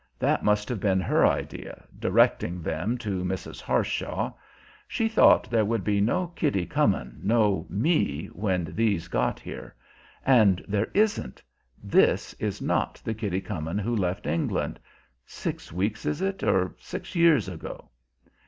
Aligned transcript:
That 0.17 0.43
must 0.43 0.67
have 0.69 0.79
been 0.79 0.99
her 1.01 1.27
idea, 1.27 1.85
directing 1.99 2.63
them 2.63 2.97
to 2.97 3.23
Mrs. 3.23 3.61
Harshaw. 3.61 4.33
She 4.87 5.07
thought 5.07 5.47
there 5.51 5.63
would 5.63 5.83
be 5.83 6.01
no 6.01 6.25
Kitty 6.29 6.65
Comyn, 6.65 7.19
no 7.23 7.67
me, 7.69 8.25
when 8.33 8.73
these 8.75 9.07
got 9.07 9.39
here. 9.39 9.75
And 10.25 10.65
there 10.67 10.89
isn't; 10.95 11.43
this 11.83 12.33
is 12.39 12.63
not 12.63 12.99
the 13.05 13.13
Kitty 13.13 13.41
Comyn 13.41 13.77
who 13.79 13.95
left 13.95 14.25
England 14.25 14.79
six 15.23 15.71
weeks, 15.71 16.07
is 16.07 16.19
it? 16.19 16.41
or 16.41 16.75
six 16.79 17.13
years 17.13 17.47
ago!" 17.47 17.91